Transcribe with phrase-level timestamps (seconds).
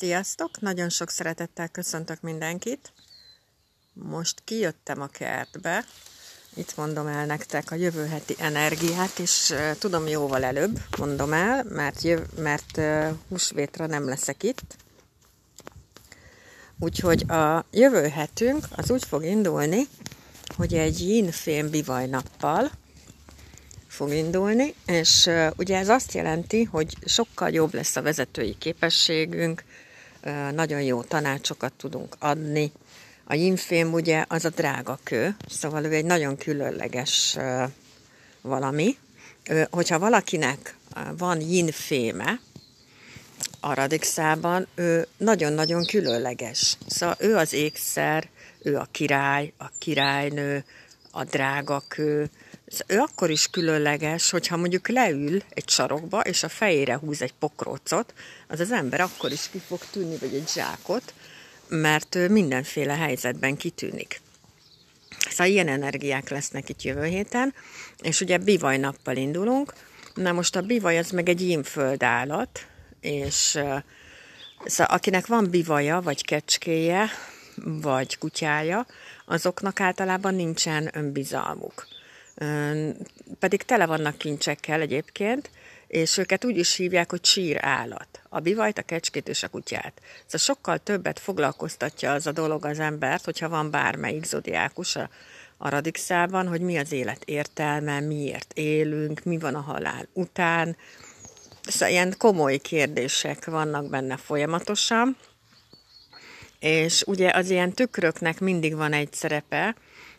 [0.00, 0.60] Sziasztok!
[0.60, 2.92] Nagyon sok szeretettel köszöntök mindenkit.
[3.92, 5.84] Most kijöttem a kertbe.
[6.54, 12.02] Itt mondom el nektek a jövő heti energiát, és tudom jóval előbb mondom el, mert,
[12.02, 12.80] jöv, mert
[13.28, 14.76] húsvétra nem leszek itt.
[16.78, 19.88] Úgyhogy a jövő hetünk az úgy fog indulni,
[20.56, 22.70] hogy egy yin-fém bivaj nappal,
[23.86, 29.64] fog indulni, és ugye ez azt jelenti, hogy sokkal jobb lesz a vezetői képességünk,
[30.54, 32.72] nagyon jó tanácsokat tudunk adni.
[33.24, 37.36] A yinfém ugye az a drága kő, szóval ő egy nagyon különleges
[38.40, 38.96] valami.
[39.70, 40.74] Hogyha valakinek
[41.16, 42.40] van yinféme,
[43.60, 46.76] a radixában, ő nagyon-nagyon különleges.
[46.86, 48.28] Szóval ő az ékszer,
[48.62, 50.64] ő a király, a királynő,
[51.10, 52.30] a drága kő,
[52.86, 58.14] ő akkor is különleges, hogyha mondjuk leül egy sarokba, és a fejére húz egy pokrócot,
[58.48, 61.14] az az ember akkor is ki fog tűnni, vagy egy zsákot,
[61.68, 64.20] mert ő mindenféle helyzetben kitűnik.
[65.30, 67.54] Szóval ilyen energiák lesznek itt jövő héten,
[67.98, 69.74] és ugye bivaj nappal indulunk.
[70.14, 72.66] Na most a bivaj az meg egy ínföld állat,
[73.00, 73.34] és
[74.64, 77.10] szóval akinek van bivaja, vagy kecskéje,
[77.64, 78.86] vagy kutyája,
[79.26, 81.86] azoknak általában nincsen önbizalmuk
[83.38, 85.50] pedig tele vannak kincsekkel egyébként,
[85.86, 88.20] és őket úgy is hívják, hogy sír állat.
[88.28, 89.92] A bivajt, a kecskét és a kutyát.
[90.26, 95.10] Szóval sokkal többet foglalkoztatja az a dolog az embert, hogyha van bármelyik zodiákus a,
[95.56, 100.76] a radixában, hogy mi az élet értelme, miért élünk, mi van a halál után.
[101.62, 105.16] Szóval ilyen komoly kérdések vannak benne folyamatosan,
[106.58, 109.74] és ugye az ilyen tükröknek mindig van egy szerepe,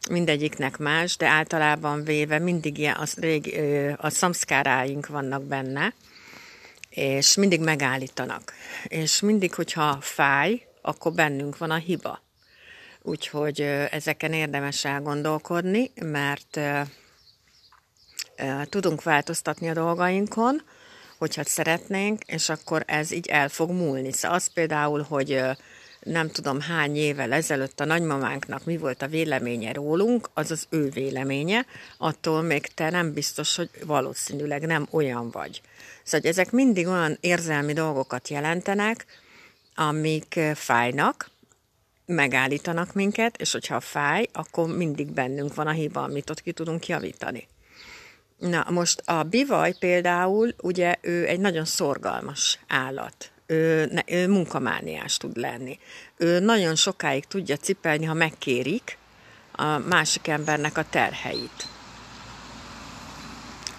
[0.10, 3.60] mindegyiknek más, de általában véve mindig ilyen, az, rég,
[3.98, 5.94] a szamszkáráink vannak benne,
[6.90, 8.54] és mindig megállítanak.
[8.84, 12.22] És mindig, hogyha fáj, akkor bennünk van a hiba.
[13.02, 16.60] Úgyhogy ezeken érdemes elgondolkodni, mert
[18.64, 20.62] tudunk változtatni a dolgainkon,
[21.18, 24.12] hogyha szeretnénk, és akkor ez így el fog múlni.
[24.12, 25.42] Szóval az például, hogy
[26.04, 30.90] nem tudom hány évvel ezelőtt a nagymamánknak mi volt a véleménye rólunk, az az ő
[30.90, 31.66] véleménye,
[31.98, 35.62] attól még te nem biztos, hogy valószínűleg nem olyan vagy.
[36.04, 39.06] Szóval ezek mindig olyan érzelmi dolgokat jelentenek,
[39.76, 41.30] amik fájnak,
[42.06, 46.88] megállítanak minket, és hogyha fáj, akkor mindig bennünk van a hiba, amit ott ki tudunk
[46.88, 47.48] javítani.
[48.38, 55.18] Na, most a bivaj például, ugye ő egy nagyon szorgalmas állat ő, ne, ő munkamániás
[55.18, 55.80] tud lenni.
[56.18, 58.98] Ő nagyon sokáig tudja cipelni, ha megkérik
[59.52, 61.68] a másik embernek a terheit.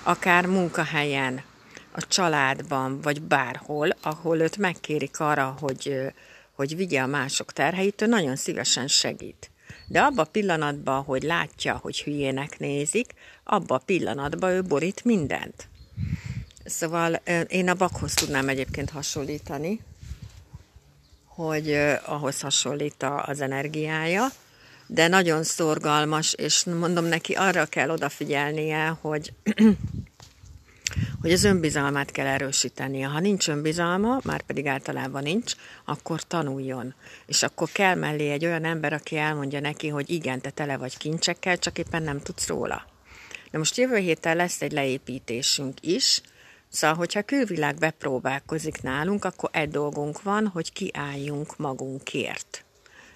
[0.02, 1.42] Akár munkahelyen,
[1.92, 5.96] a családban, vagy bárhol, ahol őt megkérik arra, hogy,
[6.52, 9.50] hogy vigye a mások terheit, ő nagyon szívesen segít.
[9.86, 13.12] De abba a pillanatban, hogy látja, hogy hülyének nézik,
[13.44, 15.68] abba a pillanatban ő borít mindent.
[16.64, 17.14] Szóval
[17.48, 19.80] én a bakhoz tudnám egyébként hasonlítani,
[21.26, 21.74] hogy
[22.04, 24.26] ahhoz hasonlít az energiája,
[24.86, 29.32] de nagyon szorgalmas, és mondom neki, arra kell odafigyelnie, hogy,
[31.20, 33.06] hogy az önbizalmát kell erősítenie.
[33.06, 35.52] Ha nincs önbizalma, már pedig általában nincs,
[35.84, 36.94] akkor tanuljon.
[37.26, 40.96] És akkor kell mellé egy olyan ember, aki elmondja neki, hogy igen, te tele vagy
[40.96, 42.86] kincsekkel, csak éppen nem tudsz róla.
[43.50, 46.20] De most jövő héten lesz egy leépítésünk is,
[46.72, 52.64] Szóval, hogyha külvilág bepróbálkozik nálunk, akkor egy dolgunk van, hogy kiálljunk magunkért.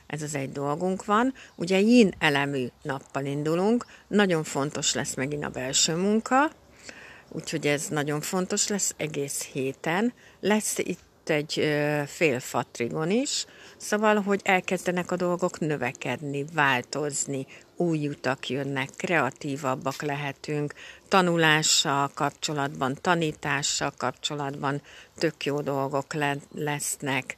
[0.06, 1.34] Ez az egy dolgunk van.
[1.54, 6.50] Ugye yin elemű nappal indulunk, nagyon fontos lesz megint a belső munka,
[7.28, 10.12] úgyhogy ez nagyon fontos lesz egész héten.
[10.40, 11.52] Lesz itt egy
[12.06, 20.74] fél fatrigon is, szóval, hogy elkezdenek a dolgok növekedni, változni, új utak jönnek, kreatívabbak lehetünk,
[21.08, 24.82] tanulással kapcsolatban, tanítással kapcsolatban
[25.18, 27.36] tök jó dolgok le- lesznek,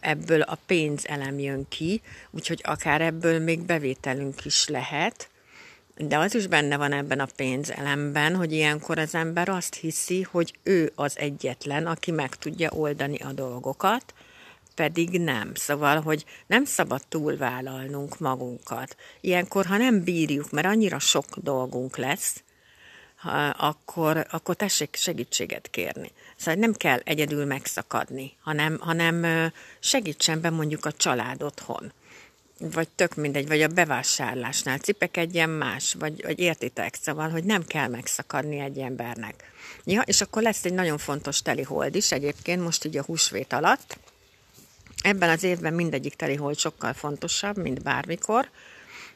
[0.00, 5.28] ebből a pénzelem jön ki, úgyhogy akár ebből még bevételünk is lehet,
[5.96, 10.52] de az is benne van ebben a pénzelemben, hogy ilyenkor az ember azt hiszi, hogy
[10.62, 14.14] ő az egyetlen, aki meg tudja oldani a dolgokat,
[14.78, 15.54] pedig nem.
[15.54, 18.96] Szóval, hogy nem szabad túlvállalnunk magunkat.
[19.20, 22.42] Ilyenkor, ha nem bírjuk, mert annyira sok dolgunk lesz,
[23.56, 26.10] akkor, akkor tessék segítséget kérni.
[26.36, 31.92] Szóval nem kell egyedül megszakadni, hanem, hanem segítsen be mondjuk a család otthon
[32.58, 37.88] vagy tök mindegy, vagy a bevásárlásnál cipekedjen más, vagy, vagy értitek, szóval, hogy nem kell
[37.88, 39.52] megszakadni egy embernek.
[39.84, 43.52] Ja, és akkor lesz egy nagyon fontos teli hold is egyébként, most így a húsvét
[43.52, 43.98] alatt,
[45.08, 48.50] Ebben az évben mindegyik telihold sokkal fontosabb, mint bármikor,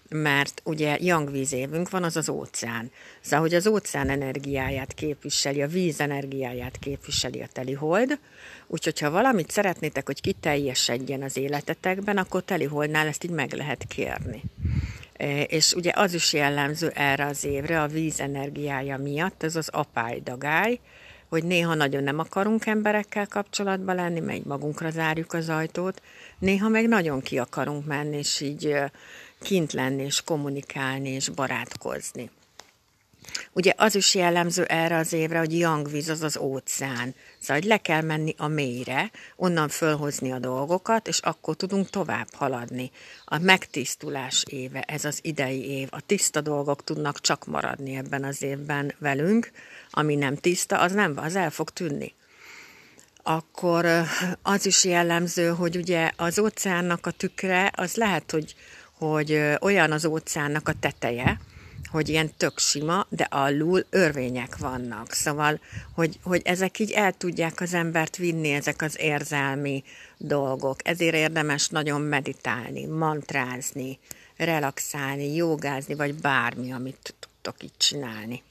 [0.08, 0.98] mert ugye
[1.30, 2.90] víz évünk van, az az óceán.
[3.20, 8.18] Szóval, hogy az óceán energiáját képviseli, a víz energiáját képviseli a telihold,
[8.66, 14.42] úgyhogy ha valamit szeretnétek, hogy kiteljesedjen az életetekben, akkor teliholdnál ezt így meg lehet kérni.
[15.16, 19.68] E, és ugye az is jellemző erre az évre a víz energiája miatt, ez az
[19.68, 20.78] apálydagály,
[21.32, 26.02] hogy néha nagyon nem akarunk emberekkel kapcsolatban lenni, mert magunkra zárjuk az ajtót,
[26.38, 28.74] néha meg nagyon ki akarunk menni, és így
[29.40, 32.30] kint lenni, és kommunikálni, és barátkozni.
[33.54, 37.14] Ugye az is jellemző erre az évre, hogy jangvíz az az óceán.
[37.38, 42.34] Szóval, hogy le kell menni a mélyre, onnan fölhozni a dolgokat, és akkor tudunk tovább
[42.34, 42.90] haladni.
[43.24, 45.88] A megtisztulás éve, ez az idei év.
[45.90, 49.50] A tiszta dolgok tudnak csak maradni ebben az évben velünk,
[49.90, 52.14] ami nem tiszta, az nem, az el fog tűnni.
[53.22, 53.86] Akkor
[54.42, 58.54] az is jellemző, hogy ugye az óceánnak a tükre, az lehet, hogy,
[58.98, 61.40] hogy olyan az óceánnak a teteje,
[61.92, 65.12] hogy ilyen tök sima, de alul örvények vannak.
[65.12, 65.60] Szóval,
[65.94, 69.84] hogy, hogy ezek így el tudják az embert vinni, ezek az érzelmi
[70.16, 70.88] dolgok.
[70.88, 73.98] Ezért érdemes nagyon meditálni, mantrázni,
[74.36, 78.42] relaxálni, jogázni, vagy bármi, amit tudtok így csinálni.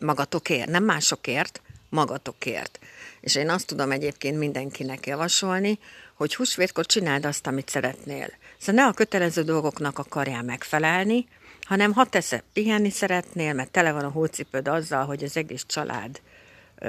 [0.00, 2.78] Magatokért, nem másokért, magatokért.
[3.20, 5.78] És én azt tudom egyébként mindenkinek javasolni,
[6.14, 8.32] hogy húsvétkor csináld azt, amit szeretnél.
[8.58, 11.26] Szóval ne a kötelező dolgoknak akarjál megfelelni,
[11.70, 16.20] hanem ha te pihenni szeretnél, mert tele van a hócipőd azzal, hogy az egész család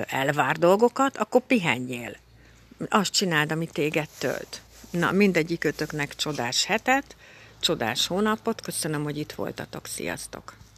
[0.08, 2.16] elvár dolgokat, akkor pihenjél.
[2.90, 4.62] Azt csináld, ami téged tölt.
[4.90, 7.16] Na, mindegyik ötöknek csodás hetet,
[7.60, 10.62] csodás hónapot, köszönöm, hogy itt voltatok, sziasztok!